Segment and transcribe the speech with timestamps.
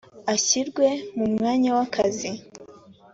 [0.33, 2.29] ashyirwe mu mwanya w akazi